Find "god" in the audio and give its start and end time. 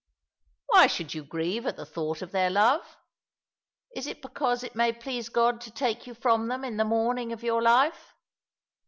5.29-5.61